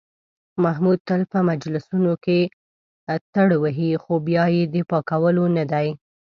محمود 0.63 0.99
تل 1.07 1.21
په 1.31 1.39
مجلسونو 1.49 2.11
کې 2.23 2.39
ټروهي، 3.33 3.91
خو 4.03 4.13
بیا 4.27 4.45
یې 4.55 4.63
د 4.73 4.75
پاکولو 4.91 5.43
نه 5.57 5.63
دي. 5.71 5.87